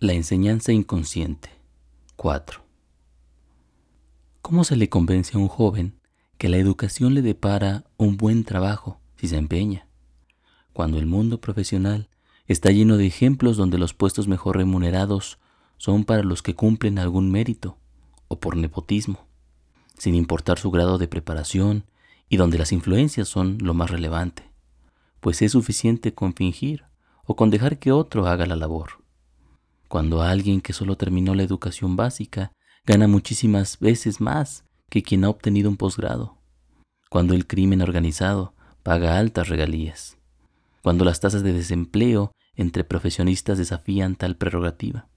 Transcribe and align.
La 0.00 0.12
enseñanza 0.12 0.70
inconsciente. 0.70 1.50
4. 2.14 2.62
¿Cómo 4.42 4.62
se 4.62 4.76
le 4.76 4.88
convence 4.88 5.36
a 5.36 5.40
un 5.40 5.48
joven 5.48 5.98
que 6.38 6.48
la 6.48 6.56
educación 6.56 7.14
le 7.14 7.22
depara 7.22 7.82
un 7.96 8.16
buen 8.16 8.44
trabajo 8.44 9.00
si 9.16 9.26
se 9.26 9.36
empeña? 9.36 9.88
Cuando 10.72 10.98
el 10.98 11.06
mundo 11.06 11.40
profesional 11.40 12.08
está 12.46 12.70
lleno 12.70 12.96
de 12.96 13.08
ejemplos 13.08 13.56
donde 13.56 13.76
los 13.76 13.92
puestos 13.92 14.28
mejor 14.28 14.56
remunerados 14.56 15.40
son 15.78 16.04
para 16.04 16.22
los 16.22 16.42
que 16.42 16.54
cumplen 16.54 17.00
algún 17.00 17.32
mérito 17.32 17.76
o 18.28 18.38
por 18.38 18.56
nepotismo, 18.56 19.26
sin 19.96 20.14
importar 20.14 20.60
su 20.60 20.70
grado 20.70 20.98
de 20.98 21.08
preparación 21.08 21.86
y 22.28 22.36
donde 22.36 22.58
las 22.58 22.70
influencias 22.70 23.26
son 23.26 23.58
lo 23.60 23.74
más 23.74 23.90
relevante, 23.90 24.44
pues 25.18 25.42
es 25.42 25.50
suficiente 25.50 26.14
con 26.14 26.34
fingir 26.34 26.84
o 27.24 27.34
con 27.34 27.50
dejar 27.50 27.80
que 27.80 27.90
otro 27.90 28.28
haga 28.28 28.46
la 28.46 28.54
labor 28.54 29.07
cuando 29.88 30.22
alguien 30.22 30.60
que 30.60 30.72
solo 30.72 30.96
terminó 30.96 31.34
la 31.34 31.42
educación 31.42 31.96
básica 31.96 32.52
gana 32.86 33.08
muchísimas 33.08 33.78
veces 33.78 34.20
más 34.20 34.64
que 34.90 35.02
quien 35.02 35.24
ha 35.24 35.30
obtenido 35.30 35.68
un 35.68 35.76
posgrado, 35.76 36.38
cuando 37.10 37.34
el 37.34 37.46
crimen 37.46 37.82
organizado 37.82 38.54
paga 38.82 39.18
altas 39.18 39.48
regalías, 39.48 40.18
cuando 40.82 41.04
las 41.04 41.20
tasas 41.20 41.42
de 41.42 41.52
desempleo 41.52 42.32
entre 42.54 42.84
profesionistas 42.84 43.58
desafían 43.58 44.16
tal 44.16 44.36
prerrogativa. 44.36 45.08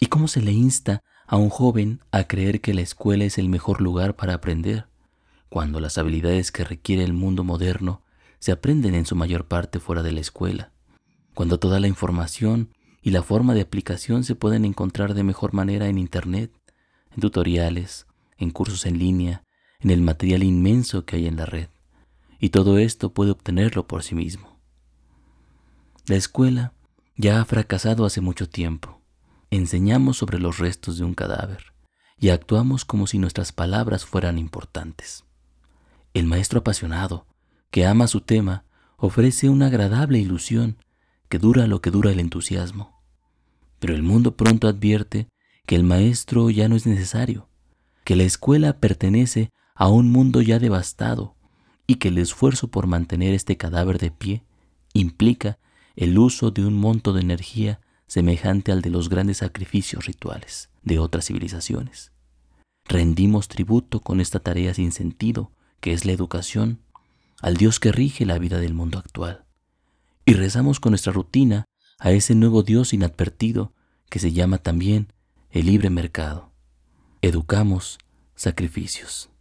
¿Y 0.00 0.06
cómo 0.06 0.28
se 0.28 0.40
le 0.40 0.52
insta 0.52 1.02
a 1.26 1.36
un 1.36 1.50
joven 1.50 2.00
a 2.10 2.24
creer 2.24 2.60
que 2.60 2.74
la 2.74 2.80
escuela 2.80 3.24
es 3.24 3.38
el 3.38 3.48
mejor 3.48 3.80
lugar 3.80 4.16
para 4.16 4.34
aprender, 4.34 4.86
cuando 5.48 5.80
las 5.80 5.98
habilidades 5.98 6.50
que 6.50 6.64
requiere 6.64 7.04
el 7.04 7.12
mundo 7.12 7.44
moderno 7.44 8.02
se 8.38 8.52
aprenden 8.52 8.94
en 8.94 9.06
su 9.06 9.14
mayor 9.14 9.46
parte 9.46 9.78
fuera 9.78 10.02
de 10.02 10.12
la 10.12 10.20
escuela, 10.20 10.72
cuando 11.34 11.58
toda 11.58 11.78
la 11.78 11.88
información 11.88 12.70
y 13.02 13.10
la 13.10 13.22
forma 13.22 13.52
de 13.52 13.60
aplicación 13.60 14.22
se 14.24 14.36
pueden 14.36 14.64
encontrar 14.64 15.14
de 15.14 15.24
mejor 15.24 15.52
manera 15.52 15.88
en 15.88 15.98
Internet, 15.98 16.52
en 17.10 17.20
tutoriales, 17.20 18.06
en 18.38 18.50
cursos 18.50 18.86
en 18.86 18.98
línea, 18.98 19.44
en 19.80 19.90
el 19.90 20.00
material 20.00 20.44
inmenso 20.44 21.04
que 21.04 21.16
hay 21.16 21.26
en 21.26 21.36
la 21.36 21.44
red. 21.44 21.68
Y 22.38 22.50
todo 22.50 22.78
esto 22.78 23.12
puede 23.12 23.32
obtenerlo 23.32 23.86
por 23.86 24.04
sí 24.04 24.14
mismo. 24.14 24.60
La 26.06 26.16
escuela 26.16 26.72
ya 27.16 27.40
ha 27.40 27.44
fracasado 27.44 28.04
hace 28.04 28.20
mucho 28.20 28.48
tiempo. 28.48 29.00
Enseñamos 29.50 30.16
sobre 30.16 30.38
los 30.38 30.58
restos 30.58 30.98
de 30.98 31.04
un 31.04 31.14
cadáver 31.14 31.72
y 32.18 32.30
actuamos 32.30 32.84
como 32.84 33.08
si 33.08 33.18
nuestras 33.18 33.52
palabras 33.52 34.04
fueran 34.04 34.38
importantes. 34.38 35.24
El 36.14 36.26
maestro 36.26 36.60
apasionado, 36.60 37.26
que 37.70 37.84
ama 37.84 38.06
su 38.06 38.20
tema, 38.20 38.64
ofrece 38.96 39.48
una 39.48 39.66
agradable 39.66 40.18
ilusión 40.18 40.76
que 41.32 41.38
dura 41.38 41.66
lo 41.66 41.80
que 41.80 41.90
dura 41.90 42.12
el 42.12 42.20
entusiasmo. 42.20 43.00
Pero 43.78 43.94
el 43.94 44.02
mundo 44.02 44.36
pronto 44.36 44.68
advierte 44.68 45.28
que 45.64 45.76
el 45.76 45.82
maestro 45.82 46.50
ya 46.50 46.68
no 46.68 46.76
es 46.76 46.86
necesario, 46.86 47.48
que 48.04 48.16
la 48.16 48.24
escuela 48.24 48.80
pertenece 48.80 49.50
a 49.74 49.88
un 49.88 50.10
mundo 50.10 50.42
ya 50.42 50.58
devastado 50.58 51.34
y 51.86 51.94
que 51.94 52.08
el 52.08 52.18
esfuerzo 52.18 52.68
por 52.68 52.86
mantener 52.86 53.32
este 53.32 53.56
cadáver 53.56 53.98
de 53.98 54.10
pie 54.10 54.44
implica 54.92 55.58
el 55.96 56.18
uso 56.18 56.50
de 56.50 56.66
un 56.66 56.74
monto 56.74 57.14
de 57.14 57.22
energía 57.22 57.80
semejante 58.06 58.70
al 58.70 58.82
de 58.82 58.90
los 58.90 59.08
grandes 59.08 59.38
sacrificios 59.38 60.04
rituales 60.04 60.68
de 60.82 60.98
otras 60.98 61.24
civilizaciones. 61.24 62.12
Rendimos 62.84 63.48
tributo 63.48 64.00
con 64.00 64.20
esta 64.20 64.38
tarea 64.38 64.74
sin 64.74 64.92
sentido, 64.92 65.50
que 65.80 65.94
es 65.94 66.04
la 66.04 66.12
educación, 66.12 66.82
al 67.40 67.56
Dios 67.56 67.80
que 67.80 67.90
rige 67.90 68.26
la 68.26 68.38
vida 68.38 68.58
del 68.58 68.74
mundo 68.74 68.98
actual 68.98 69.46
y 70.24 70.34
rezamos 70.34 70.80
con 70.80 70.92
nuestra 70.92 71.12
rutina 71.12 71.64
a 71.98 72.12
ese 72.12 72.34
nuevo 72.34 72.62
Dios 72.62 72.92
inadvertido 72.92 73.72
que 74.08 74.18
se 74.18 74.32
llama 74.32 74.58
también 74.58 75.12
el 75.50 75.66
libre 75.66 75.90
mercado. 75.90 76.52
Educamos 77.22 77.98
sacrificios. 78.34 79.31